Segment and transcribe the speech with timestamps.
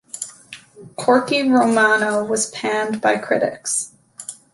[0.95, 3.91] "Corky Romano" was panned by critics.